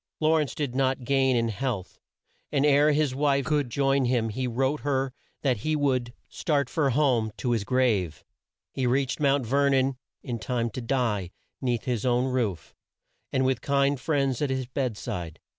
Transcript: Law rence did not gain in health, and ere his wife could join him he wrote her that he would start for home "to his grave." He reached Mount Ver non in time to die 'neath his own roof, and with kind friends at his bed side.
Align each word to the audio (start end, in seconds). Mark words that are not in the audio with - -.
Law 0.19 0.37
rence 0.39 0.55
did 0.55 0.73
not 0.73 1.03
gain 1.03 1.35
in 1.35 1.49
health, 1.49 1.99
and 2.51 2.65
ere 2.65 2.91
his 2.91 3.13
wife 3.13 3.45
could 3.45 3.69
join 3.69 4.05
him 4.05 4.29
he 4.29 4.47
wrote 4.47 4.79
her 4.79 5.13
that 5.43 5.57
he 5.57 5.75
would 5.75 6.11
start 6.27 6.71
for 6.71 6.89
home 6.89 7.31
"to 7.37 7.51
his 7.51 7.63
grave." 7.63 8.23
He 8.71 8.87
reached 8.87 9.19
Mount 9.19 9.45
Ver 9.45 9.69
non 9.69 9.97
in 10.23 10.39
time 10.39 10.71
to 10.71 10.81
die 10.81 11.29
'neath 11.61 11.83
his 11.83 12.03
own 12.03 12.25
roof, 12.25 12.73
and 13.31 13.45
with 13.45 13.61
kind 13.61 13.99
friends 13.99 14.41
at 14.41 14.49
his 14.49 14.65
bed 14.65 14.97
side. 14.97 15.39